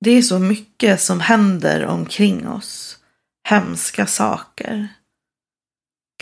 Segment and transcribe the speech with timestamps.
[0.00, 2.98] Det är så mycket som händer omkring oss.
[3.48, 4.88] Hemska saker.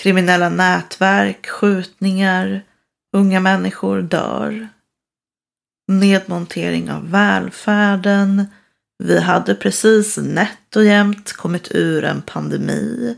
[0.00, 2.62] Kriminella nätverk, skjutningar,
[3.17, 4.68] unga människor dör.
[5.89, 8.46] Nedmontering av välfärden.
[8.98, 13.16] Vi hade precis nätt och jämnt kommit ur en pandemi.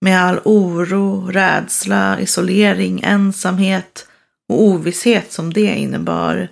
[0.00, 4.08] Med all oro, rädsla, isolering, ensamhet
[4.48, 6.48] och ovisshet som det innebar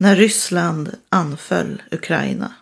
[0.00, 2.54] när Ryssland anföll Ukraina.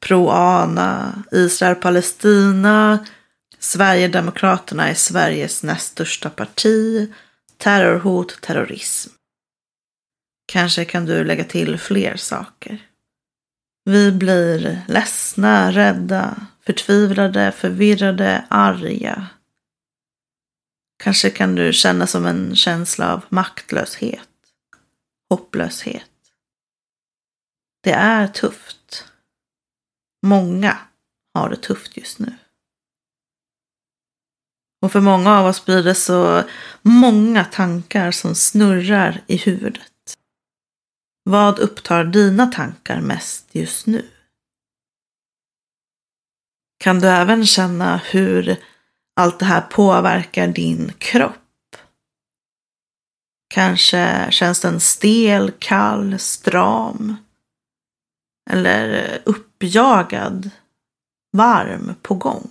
[0.00, 3.06] Pro-ANA, Israel-Palestina,
[3.58, 7.12] Sverigedemokraterna är Sveriges näst största parti,
[7.56, 9.10] terrorhot, terrorism.
[10.46, 12.88] Kanske kan du lägga till fler saker.
[13.84, 19.26] Vi blir ledsna, rädda, förtvivlade, förvirrade, arga.
[21.02, 24.28] Kanske kan du känna som en känsla av maktlöshet,
[25.30, 26.10] hopplöshet.
[27.82, 28.83] Det är tufft.
[30.24, 30.78] Många
[31.34, 32.32] har det tufft just nu.
[34.82, 36.42] Och för många av oss blir det så
[36.82, 40.18] många tankar som snurrar i huvudet.
[41.24, 44.08] Vad upptar dina tankar mest just nu?
[46.78, 48.56] Kan du även känna hur
[49.16, 51.76] allt det här påverkar din kropp?
[53.48, 57.16] Kanske känns den stel, kall, stram
[58.50, 60.50] eller eh, uppjagad,
[61.32, 62.50] varm, på gång.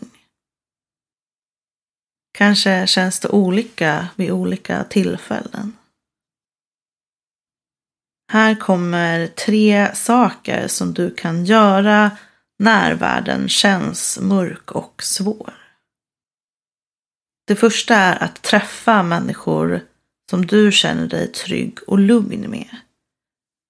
[2.33, 5.77] Kanske känns det olika vid olika tillfällen.
[8.31, 12.11] Här kommer tre saker som du kan göra
[12.59, 15.53] när världen känns mörk och svår.
[17.47, 19.81] Det första är att träffa människor
[20.29, 22.77] som du känner dig trygg och lugn med.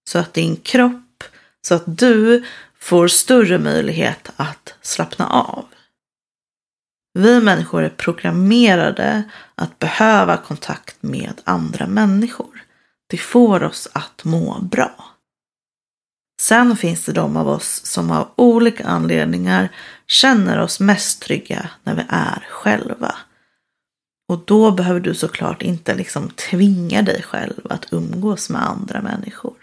[0.10, 1.03] Så att din kropp,
[1.67, 2.44] så att du
[2.80, 5.66] får större möjlighet att slappna av.
[7.14, 9.23] Vi människor är programmerade
[9.55, 12.64] att behöva kontakt med andra människor.
[13.08, 15.14] Det får oss att må bra.
[16.42, 19.70] Sen finns det de av oss som av olika anledningar
[20.08, 23.15] känner oss mest trygga när vi är själva.
[24.30, 29.63] Och då behöver du såklart inte liksom tvinga dig själv att umgås med andra människor.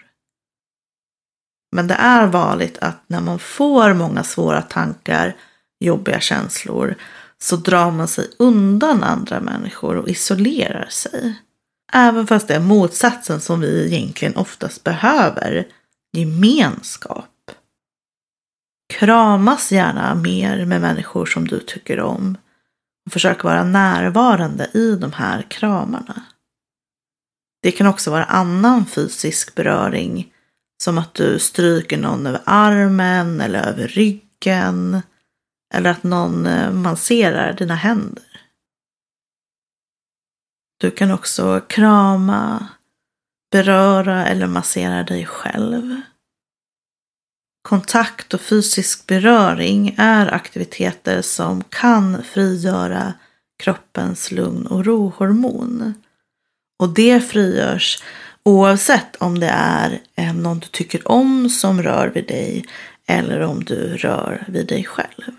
[1.71, 5.35] Men det är vanligt att när man får många svåra tankar,
[5.79, 6.95] jobbiga känslor,
[7.37, 11.35] så drar man sig undan andra människor och isolerar sig.
[11.93, 15.67] Även fast det är motsatsen som vi egentligen oftast behöver,
[16.13, 17.27] gemenskap.
[18.93, 22.37] Kramas gärna mer med människor som du tycker om
[23.05, 26.23] och försök vara närvarande i de här kramarna.
[27.63, 30.33] Det kan också vara annan fysisk beröring
[30.81, 35.01] som att du stryker någon över armen eller över ryggen
[35.73, 36.43] eller att någon
[36.81, 38.23] manserar masserar dina händer.
[40.79, 42.67] Du kan också krama,
[43.51, 46.01] beröra eller massera dig själv.
[47.61, 53.13] Kontakt och fysisk beröring är aktiviteter som kan frigöra
[53.63, 55.93] kroppens lugn och rohormon.
[56.79, 58.03] Och det frigörs
[58.45, 62.65] oavsett om det är eh, någon du tycker om som rör vid dig
[63.07, 65.31] eller om du rör vid dig själv.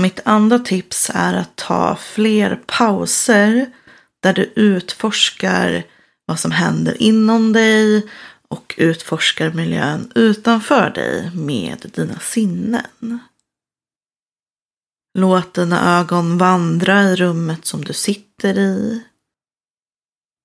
[0.00, 3.72] Mitt andra tips är att ta fler pauser
[4.22, 5.84] där du utforskar
[6.26, 8.08] vad som händer inom dig
[8.48, 13.18] och utforskar miljön utanför dig med dina sinnen.
[15.18, 19.02] Låt dina ögon vandra i rummet som du sitter i.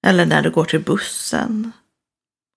[0.07, 1.72] Eller när du går till bussen.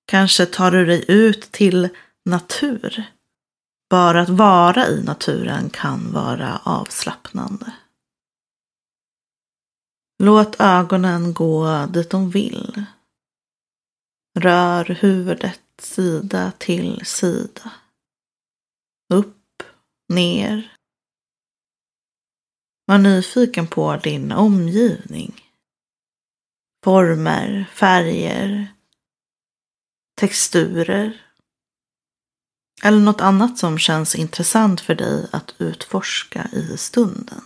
[0.06, 1.88] Kanske tar du dig ut till
[2.24, 3.14] natur
[3.90, 7.72] bara att vara i naturen kan vara avslappnande.
[10.18, 12.84] Låt ögonen gå dit de vill.
[14.38, 17.72] Rör huvudet sida till sida.
[19.14, 19.62] Upp,
[20.08, 20.76] ner.
[22.86, 25.43] Var nyfiken på din omgivning.
[26.84, 28.74] Former, färger,
[30.16, 31.26] texturer.
[32.82, 37.40] Eller något annat som känns intressant för dig att utforska i stunden.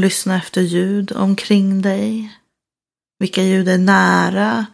[0.00, 2.38] Lyssna efter ljud omkring dig.
[3.18, 4.66] Vilka ljud är nära?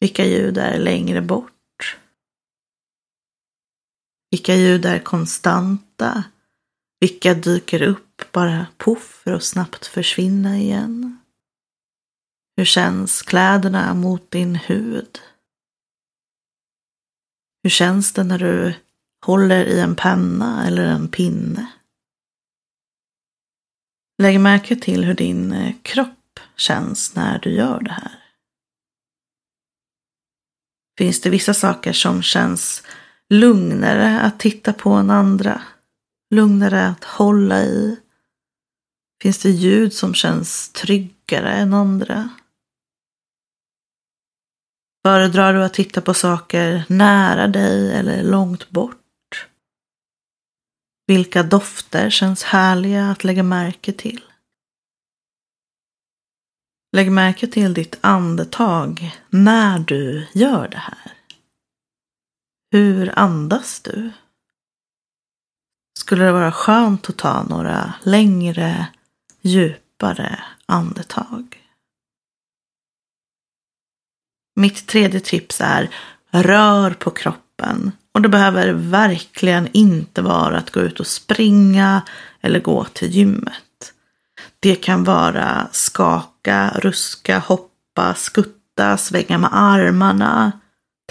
[0.00, 1.98] Vilka ljud är längre bort?
[4.30, 6.24] Vilka ljud är konstanta?
[7.00, 11.18] Vilka dyker upp bara poff för att snabbt försvinna igen?
[12.56, 15.18] Hur känns kläderna mot din hud?
[17.62, 18.74] Hur känns det när du
[19.26, 21.66] håller i en penna eller en pinne?
[24.22, 28.18] Lägg märke till hur din eh, kropp känns när du gör det här.
[30.98, 32.82] Finns det vissa saker som känns
[33.28, 35.62] lugnare att titta på än andra?
[36.30, 37.96] Lugnare att hålla i?
[39.22, 42.28] Finns det ljud som känns tryggare än andra?
[45.04, 49.48] Föredrar du att titta på saker nära dig eller långt bort?
[51.06, 54.24] Vilka dofter känns härliga att lägga märke till?
[56.96, 61.12] Lägg märke till ditt andetag när du gör det här.
[62.70, 64.12] Hur andas du?
[65.98, 68.88] Skulle det vara skönt att ta några längre,
[69.42, 71.58] djupare andetag?
[74.56, 75.90] Mitt tredje tips är
[76.30, 77.92] rör på kroppen.
[78.12, 82.02] Och det behöver verkligen inte vara att gå ut och springa
[82.40, 83.92] eller gå till gymmet.
[84.60, 90.52] Det kan vara skaka, ruska, hoppa, skutta, svänga med armarna,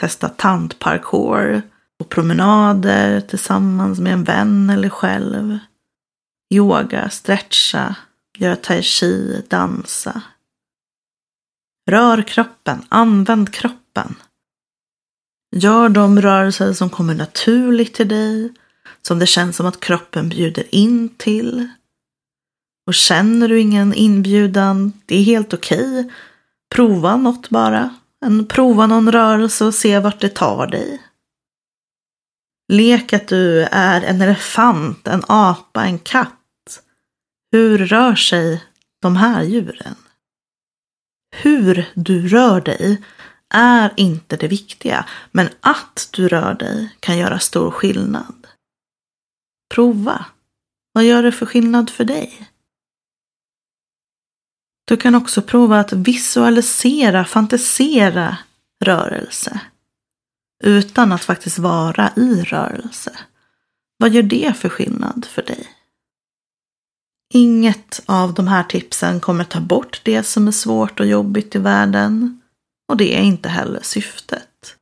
[0.01, 1.61] testa tantparkour
[1.99, 5.57] och promenader tillsammans med en vän eller själv.
[6.53, 7.95] Yoga, stretcha,
[8.41, 10.21] göra tai chi, dansa.
[11.89, 14.15] Rör kroppen, använd kroppen.
[15.55, 18.53] Gör de rörelser som kommer naturligt till dig,
[19.01, 21.67] som det känns som att kroppen bjuder in till.
[22.87, 25.99] Och känner du ingen inbjudan, det är helt okej.
[25.99, 26.11] Okay.
[26.75, 27.95] Prova något bara.
[28.49, 31.01] Prova någon rörelse och se vart det tar dig.
[32.71, 36.40] Lek att du är en elefant, en apa, en katt.
[37.51, 38.63] Hur rör sig
[39.01, 39.95] de här djuren?
[41.35, 43.03] Hur du rör dig
[43.49, 48.47] är inte det viktiga, men att du rör dig kan göra stor skillnad.
[49.73, 50.25] Prova.
[50.93, 52.49] Vad gör det för skillnad för dig?
[54.85, 58.37] Du kan också prova att visualisera, fantisera
[58.83, 59.59] rörelse.
[60.63, 63.19] Utan att faktiskt vara i rörelse.
[63.97, 65.80] Vad gör det för skillnad för dig?
[67.33, 71.59] Inget av de här tipsen kommer ta bort det som är svårt och jobbigt i
[71.59, 72.41] världen.
[72.89, 74.75] Och det är inte heller syftet.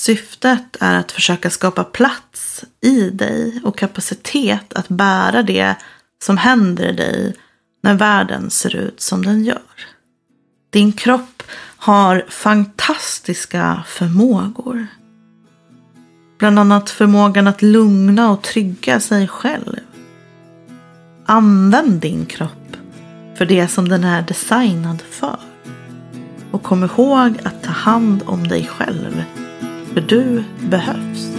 [0.00, 5.76] Syftet är att försöka skapa plats i dig och kapacitet att bära det
[6.24, 7.34] som händer i dig
[7.82, 9.86] när världen ser ut som den gör.
[10.70, 11.42] Din kropp
[11.76, 14.86] har fantastiska förmågor.
[16.38, 19.76] Bland annat förmågan att lugna och trygga sig själv.
[21.30, 22.76] Använd din kropp
[23.34, 25.38] för det som den är designad för.
[26.50, 29.24] Och kom ihåg att ta hand om dig själv.
[29.94, 31.37] För du behövs.